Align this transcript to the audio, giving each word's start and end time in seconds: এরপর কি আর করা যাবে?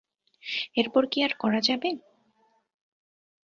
এরপর 0.75 1.03
কি 1.11 1.19
আর 1.23 1.33
করা 1.41 1.59
যাবে? 1.67 1.89